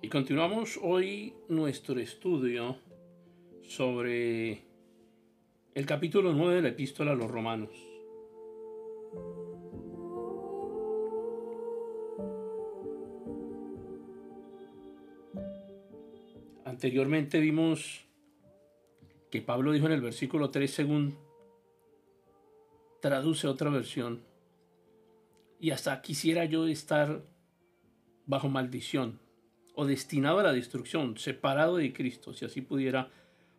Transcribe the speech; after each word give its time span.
Y 0.00 0.08
continuamos 0.10 0.78
hoy 0.80 1.34
nuestro 1.48 1.98
estudio 1.98 2.76
sobre 3.62 4.62
el 5.74 5.86
capítulo 5.86 6.32
9 6.32 6.54
de 6.54 6.62
la 6.62 6.68
epístola 6.68 7.10
a 7.10 7.14
los 7.16 7.28
romanos. 7.28 7.70
Anteriormente 16.64 17.40
vimos 17.40 18.04
que 19.32 19.42
Pablo 19.42 19.72
dijo 19.72 19.86
en 19.86 19.92
el 19.92 20.00
versículo 20.00 20.50
3 20.50 20.70
según 20.70 21.18
traduce 23.02 23.48
otra 23.48 23.68
versión. 23.70 24.22
Y 25.58 25.72
hasta 25.72 26.00
quisiera 26.02 26.44
yo 26.44 26.68
estar 26.68 27.24
bajo 28.26 28.48
maldición 28.48 29.26
o 29.78 29.86
destinado 29.86 30.40
a 30.40 30.42
la 30.42 30.52
destrucción, 30.52 31.16
separado 31.18 31.76
de 31.76 31.92
Cristo, 31.92 32.32
si 32.32 32.44
así 32.44 32.62
pudiera 32.62 33.10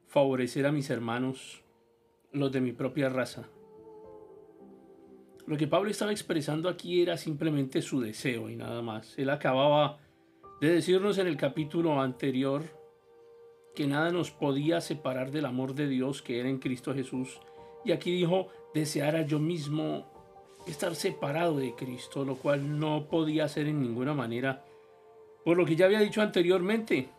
favorecer 0.06 0.66
a 0.66 0.72
mis 0.74 0.90
hermanos, 0.90 1.62
los 2.34 2.52
de 2.52 2.60
mi 2.60 2.74
propia 2.74 3.08
raza. 3.08 3.48
Lo 5.48 5.56
que 5.56 5.68
Pablo 5.68 5.90
estaba 5.90 6.12
expresando 6.12 6.68
aquí 6.68 7.02
era 7.02 7.16
simplemente 7.16 7.82
su 7.82 8.02
deseo 8.02 8.50
y 8.50 8.58
nada 8.58 8.82
más. 8.82 9.18
Él 9.18 9.30
acababa 9.30 10.00
de 10.60 10.68
decirnos 10.74 11.18
en 11.20 11.28
el 11.28 11.38
capítulo 11.38 12.02
anterior 12.02 12.64
que 13.74 13.88
nada 13.88 14.12
nos 14.12 14.30
podía 14.30 14.82
separar 14.82 15.32
del 15.32 15.46
amor 15.46 15.74
de 15.74 15.88
Dios 15.88 16.22
que 16.22 16.42
era 16.42 16.50
en 16.50 16.60
Cristo 16.60 16.94
Jesús. 16.94 17.40
Y 17.86 17.94
aquí 17.94 18.12
dijo, 18.12 18.50
deseara 18.74 19.22
yo 19.22 19.40
mismo 19.40 20.06
estar 20.68 20.96
separado 20.96 21.60
de 21.60 21.76
Cristo, 21.76 22.26
lo 22.26 22.36
cual 22.36 22.78
no 22.78 23.08
podía 23.08 23.48
ser 23.48 23.68
en 23.68 23.80
ninguna 23.82 24.14
manera 24.14 24.66
por 25.44 25.58
lo 25.58 25.66
que 25.66 25.76
ya 25.76 25.86
había 25.86 26.00
dicho 26.00 26.22
anteriormente. 26.22 27.10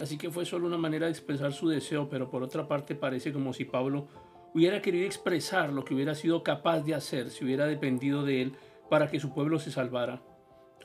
Así 0.00 0.18
que 0.18 0.30
fue 0.30 0.44
solo 0.44 0.66
una 0.66 0.78
manera 0.78 1.06
de 1.06 1.12
expresar 1.12 1.52
su 1.52 1.68
deseo, 1.68 2.08
pero 2.08 2.30
por 2.30 2.42
otra 2.42 2.66
parte 2.66 2.94
parece 2.94 3.32
como 3.32 3.52
si 3.52 3.64
Pablo 3.64 4.08
hubiera 4.54 4.80
querido 4.80 5.04
expresar 5.06 5.72
lo 5.72 5.84
que 5.84 5.94
hubiera 5.94 6.14
sido 6.14 6.42
capaz 6.42 6.80
de 6.80 6.94
hacer 6.94 7.30
si 7.30 7.44
hubiera 7.44 7.66
dependido 7.66 8.24
de 8.24 8.42
él 8.42 8.52
para 8.88 9.08
que 9.08 9.20
su 9.20 9.32
pueblo 9.32 9.58
se 9.58 9.70
salvara, 9.70 10.22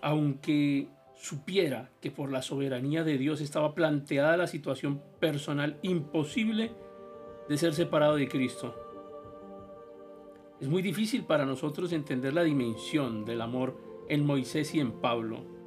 aunque 0.02 0.90
supiera 1.16 1.92
que 2.02 2.12
por 2.12 2.32
la 2.32 2.42
soberanía 2.42 3.04
de 3.04 3.17
Dios 3.17 3.42
estaba 3.42 3.76
planteada 3.76 4.38
la 4.38 4.48
situación 4.48 5.02
personal 5.20 5.78
imposible 5.82 6.72
de 7.48 7.58
ser 7.58 7.73
separado 7.73 8.16
de 8.16 8.28
Cristo. 8.28 8.76
Es 10.62 10.67
muy 10.67 10.82
difícil 10.82 11.23
para 11.23 11.45
nosotros 11.45 11.94
entender 11.94 12.34
la 12.34 12.44
dimensión 12.44 13.26
del 13.26 13.42
amor 13.42 13.78
en 14.08 14.26
Moisés 14.26 14.73
y 14.76 14.80
en 14.80 14.94
Pablo 14.94 15.59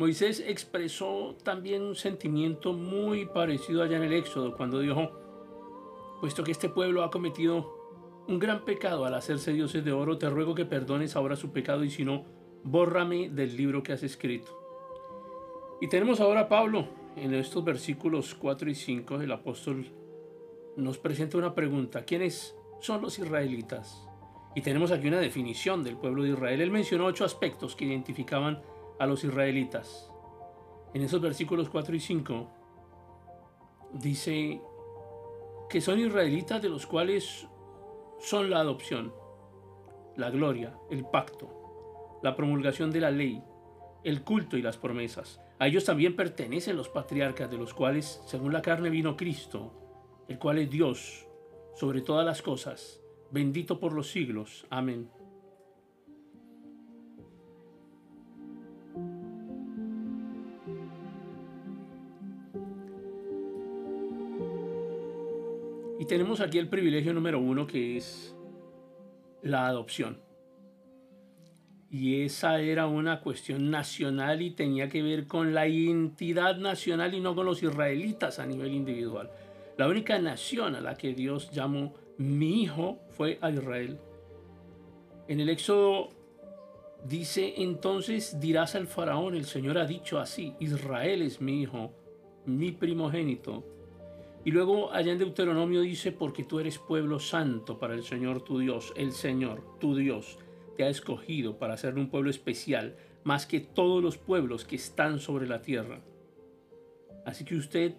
Moisés 0.00 0.42
expresó 0.46 1.36
también 1.44 1.82
un 1.82 1.94
sentimiento 1.94 2.72
muy 2.72 3.26
parecido 3.26 3.82
allá 3.82 3.98
en 3.98 4.04
el 4.04 4.14
Éxodo, 4.14 4.56
cuando 4.56 4.80
dijo, 4.80 5.10
puesto 6.22 6.42
que 6.42 6.52
este 6.52 6.70
pueblo 6.70 7.04
ha 7.04 7.10
cometido 7.10 8.24
un 8.26 8.38
gran 8.38 8.64
pecado 8.64 9.04
al 9.04 9.12
hacerse 9.12 9.52
dioses 9.52 9.84
de 9.84 9.92
oro, 9.92 10.16
te 10.16 10.30
ruego 10.30 10.54
que 10.54 10.64
perdones 10.64 11.16
ahora 11.16 11.36
su 11.36 11.52
pecado 11.52 11.84
y 11.84 11.90
si 11.90 12.06
no, 12.06 12.24
bórrame 12.64 13.28
del 13.28 13.54
libro 13.54 13.82
que 13.82 13.92
has 13.92 14.02
escrito. 14.02 14.58
Y 15.82 15.88
tenemos 15.90 16.18
ahora 16.20 16.40
a 16.40 16.48
Pablo, 16.48 16.88
en 17.14 17.34
estos 17.34 17.62
versículos 17.62 18.34
4 18.34 18.70
y 18.70 18.74
5, 18.74 19.20
el 19.20 19.32
apóstol 19.32 19.84
nos 20.78 20.96
presenta 20.96 21.36
una 21.36 21.54
pregunta, 21.54 22.06
¿quiénes 22.06 22.56
son 22.80 23.02
los 23.02 23.18
israelitas? 23.18 24.08
Y 24.54 24.62
tenemos 24.62 24.92
aquí 24.92 25.08
una 25.08 25.20
definición 25.20 25.84
del 25.84 25.98
pueblo 25.98 26.22
de 26.22 26.30
Israel. 26.30 26.62
Él 26.62 26.70
mencionó 26.70 27.04
ocho 27.04 27.26
aspectos 27.26 27.76
que 27.76 27.84
identificaban 27.84 28.62
a 29.00 29.06
los 29.06 29.24
israelitas. 29.24 30.12
En 30.92 31.02
esos 31.02 31.20
versículos 31.22 31.70
4 31.70 31.96
y 31.96 32.00
5 32.00 32.50
dice 33.94 34.60
que 35.70 35.80
son 35.80 35.98
israelitas 35.98 36.60
de 36.60 36.68
los 36.68 36.86
cuales 36.86 37.48
son 38.20 38.50
la 38.50 38.60
adopción, 38.60 39.14
la 40.16 40.28
gloria, 40.28 40.76
el 40.90 41.06
pacto, 41.06 42.20
la 42.22 42.36
promulgación 42.36 42.90
de 42.90 43.00
la 43.00 43.10
ley, 43.10 43.42
el 44.04 44.22
culto 44.22 44.58
y 44.58 44.62
las 44.62 44.76
promesas. 44.76 45.40
A 45.58 45.66
ellos 45.66 45.86
también 45.86 46.14
pertenecen 46.14 46.76
los 46.76 46.90
patriarcas 46.90 47.50
de 47.50 47.56
los 47.56 47.72
cuales, 47.72 48.20
según 48.26 48.52
la 48.52 48.60
carne, 48.60 48.90
vino 48.90 49.16
Cristo, 49.16 49.72
el 50.28 50.38
cual 50.38 50.58
es 50.58 50.68
Dios 50.68 51.26
sobre 51.74 52.02
todas 52.02 52.26
las 52.26 52.42
cosas, 52.42 53.00
bendito 53.30 53.80
por 53.80 53.94
los 53.94 54.10
siglos. 54.10 54.66
Amén. 54.68 55.08
Tenemos 66.10 66.40
aquí 66.40 66.58
el 66.58 66.66
privilegio 66.66 67.14
número 67.14 67.38
uno 67.38 67.68
que 67.68 67.96
es 67.96 68.34
la 69.42 69.68
adopción. 69.68 70.18
Y 71.88 72.22
esa 72.24 72.60
era 72.60 72.88
una 72.88 73.20
cuestión 73.20 73.70
nacional 73.70 74.42
y 74.42 74.50
tenía 74.50 74.88
que 74.88 75.04
ver 75.04 75.28
con 75.28 75.54
la 75.54 75.68
identidad 75.68 76.56
nacional 76.56 77.14
y 77.14 77.20
no 77.20 77.36
con 77.36 77.46
los 77.46 77.62
israelitas 77.62 78.40
a 78.40 78.46
nivel 78.46 78.72
individual. 78.72 79.30
La 79.78 79.86
única 79.86 80.18
nación 80.18 80.74
a 80.74 80.80
la 80.80 80.96
que 80.96 81.14
Dios 81.14 81.52
llamó 81.52 81.94
mi 82.18 82.64
hijo 82.64 82.98
fue 83.10 83.38
a 83.40 83.52
Israel. 83.52 84.00
En 85.28 85.38
el 85.38 85.48
Éxodo 85.48 86.08
dice, 87.04 87.54
entonces 87.58 88.40
dirás 88.40 88.74
al 88.74 88.88
faraón, 88.88 89.36
el 89.36 89.44
Señor 89.44 89.78
ha 89.78 89.86
dicho 89.86 90.18
así, 90.18 90.56
Israel 90.58 91.22
es 91.22 91.40
mi 91.40 91.62
hijo, 91.62 91.92
mi 92.46 92.72
primogénito 92.72 93.64
y 94.44 94.50
luego 94.52 94.90
allá 94.92 95.12
en 95.12 95.18
Deuteronomio 95.18 95.82
dice, 95.82 96.12
porque 96.12 96.44
tú 96.44 96.60
eres 96.60 96.78
pueblo 96.78 97.18
santo 97.18 97.78
para 97.78 97.94
el 97.94 98.02
Señor 98.02 98.42
tu 98.42 98.58
Dios, 98.58 98.92
el 98.96 99.12
Señor 99.12 99.78
tu 99.78 99.94
Dios 99.94 100.38
te 100.76 100.84
ha 100.84 100.88
escogido 100.88 101.58
para 101.58 101.76
ser 101.76 101.96
un 101.96 102.08
pueblo 102.08 102.30
especial, 102.30 102.96
más 103.22 103.46
que 103.46 103.60
todos 103.60 104.02
los 104.02 104.16
pueblos 104.16 104.64
que 104.64 104.76
están 104.76 105.18
sobre 105.18 105.46
la 105.46 105.60
tierra. 105.60 106.00
Así 107.26 107.44
que 107.44 107.56
usted, 107.56 107.96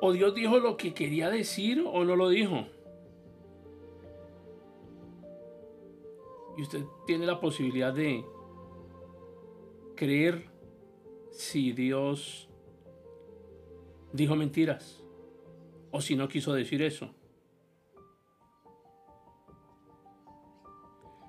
o 0.00 0.12
Dios 0.12 0.32
dijo 0.34 0.58
lo 0.60 0.76
que 0.76 0.94
quería 0.94 1.28
decir 1.28 1.82
o 1.84 2.04
no 2.04 2.14
lo 2.14 2.28
dijo. 2.28 2.66
Y 6.56 6.62
usted 6.62 6.84
tiene 7.04 7.26
la 7.26 7.40
posibilidad 7.40 7.92
de 7.92 8.24
creer 9.96 10.50
si 11.32 11.72
Dios 11.72 12.48
dijo 14.16 14.34
mentiras 14.34 15.02
o 15.90 16.00
si 16.00 16.16
no 16.16 16.28
quiso 16.28 16.52
decir 16.52 16.82
eso. 16.82 17.10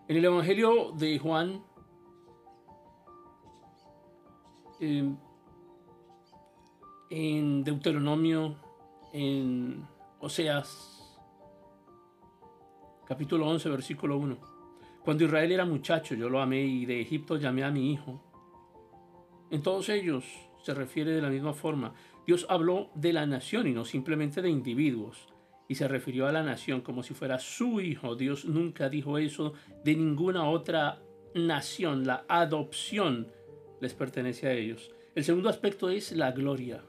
En 0.07 0.15
el 0.15 0.25
Evangelio 0.25 0.93
de 0.93 1.19
Juan, 1.19 1.61
em, 4.79 5.17
en 7.09 7.63
Deuteronomio, 7.63 8.55
en 9.11 9.85
Oseas, 10.19 11.19
capítulo 13.05 13.47
11, 13.47 13.69
versículo 13.69 14.17
1. 14.17 14.37
Cuando 15.03 15.25
Israel 15.25 15.51
era 15.51 15.65
muchacho, 15.65 16.15
yo 16.15 16.29
lo 16.29 16.41
amé 16.41 16.61
y 16.61 16.85
de 16.85 17.01
Egipto 17.01 17.37
llamé 17.37 17.63
a 17.63 17.71
mi 17.71 17.91
hijo. 17.91 18.21
En 19.49 19.61
todos 19.61 19.89
ellos 19.89 20.25
se 20.61 20.73
refiere 20.73 21.11
de 21.11 21.21
la 21.21 21.29
misma 21.29 21.53
forma. 21.53 21.93
Dios 22.27 22.45
habló 22.49 22.91
de 22.93 23.13
la 23.13 23.25
nación 23.25 23.67
y 23.67 23.71
no 23.71 23.85
simplemente 23.85 24.41
de 24.41 24.49
individuos. 24.49 25.29
Y 25.69 25.75
se 25.75 25.87
refirió 25.87 26.27
a 26.27 26.33
la 26.33 26.43
nación 26.43 26.81
como 26.81 27.01
si 27.01 27.13
fuera 27.13 27.39
su 27.39 27.79
hijo. 27.79 28.15
Dios 28.15 28.43
nunca 28.43 28.89
dijo 28.89 29.17
eso 29.17 29.53
de 29.85 29.95
ninguna 29.95 30.49
otra 30.49 31.01
nación. 31.33 32.05
La 32.05 32.25
adopción 32.27 33.31
les 33.79 33.93
pertenece 33.93 34.47
a 34.47 34.51
ellos. 34.51 34.91
El 35.15 35.23
segundo 35.23 35.47
aspecto 35.47 35.89
es 35.89 36.11
la 36.11 36.31
gloria. 36.33 36.83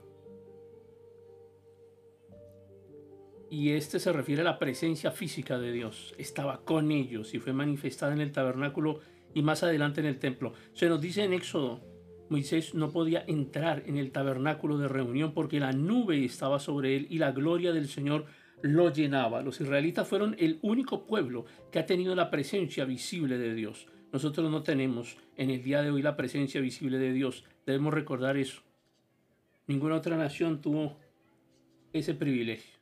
Y 3.49 3.71
este 3.71 4.01
se 4.01 4.13
refiere 4.13 4.43
a 4.43 4.45
la 4.45 4.59
presencia 4.59 5.13
física 5.13 5.59
de 5.59 5.71
Dios. 5.71 6.15
Estaba 6.19 6.65
con 6.65 6.91
ellos 6.91 7.33
y 7.33 7.39
fue 7.39 7.53
manifestada 7.53 8.13
en 8.13 8.21
el 8.21 8.33
tabernáculo 8.33 9.01
y 9.35 9.43
más 9.43 9.63
adelante 9.63 10.01
en 10.01 10.07
el 10.07 10.19
templo. 10.19 10.53
Se 10.73 10.89
nos 10.89 11.01
dice 11.01 11.23
en 11.23 11.33
Éxodo 11.33 11.81
Moisés 12.31 12.75
no 12.75 12.91
podía 12.91 13.25
entrar 13.27 13.83
en 13.87 13.97
el 13.97 14.11
tabernáculo 14.11 14.79
de 14.79 14.89
reunión 14.89 15.33
porque 15.33 15.61
la 15.61 15.73
nube 15.73 16.25
estaba 16.25 16.59
sobre 16.59 16.97
él 16.97 17.07
y 17.11 17.19
la 17.19 17.33
gloria 17.33 17.73
del 17.73 17.89
Señor 17.89 18.27
lo 18.63 18.93
llenaba. 18.93 19.43
Los 19.43 19.61
israelitas 19.61 20.07
fueron 20.07 20.37
el 20.39 20.59
único 20.63 21.07
pueblo 21.07 21.47
que 21.71 21.79
ha 21.79 21.87
tenido 21.87 22.15
la 22.15 22.31
presencia 22.31 22.85
visible 22.85 23.39
de 23.39 23.55
Dios. 23.55 23.87
Nosotros 24.13 24.51
no 24.51 24.63
tenemos 24.63 25.17
en 25.37 25.51
el 25.51 25.63
día 25.63 25.83
de 25.83 25.91
hoy 25.91 26.03
la 26.03 26.17
presencia 26.17 26.61
visible 26.61 26.99
de 26.99 27.13
Dios. 27.13 27.45
Debemos 27.67 27.93
recordar 27.93 28.37
eso. 28.37 28.63
Ninguna 29.67 29.97
otra 29.97 30.17
nación 30.17 30.61
tuvo 30.61 30.97
ese 31.93 32.15
privilegio. 32.15 32.78